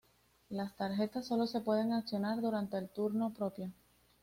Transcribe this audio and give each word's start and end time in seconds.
Las 0.49 0.75
tarjetas 0.77 1.27
solo 1.27 1.45
se 1.45 1.59
pueden 1.61 1.93
accionar 1.93 2.41
durante 2.41 2.75
el 2.75 2.89
turno 2.89 3.29
propio. 3.35 3.71